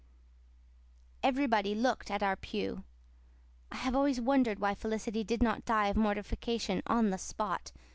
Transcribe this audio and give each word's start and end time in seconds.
Everybody 1.21 1.75
looked 1.75 2.09
at 2.09 2.23
our 2.23 2.35
pew. 2.35 2.85
I 3.71 3.75
have 3.75 3.95
always 3.95 4.19
wondered 4.19 4.57
why 4.57 4.73
Felicity 4.73 5.23
did 5.23 5.43
not 5.43 5.63
die 5.63 5.89
of 5.89 5.95
mortification 5.95 6.81
on 6.87 7.11
the 7.11 7.19
spot. 7.19 7.71